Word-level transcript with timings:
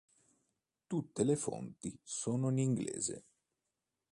Tutte 0.87 1.23
le 1.23 1.35
fonti 1.35 1.95
sono 2.01 2.49
in 2.49 2.57
inglese 2.57 3.25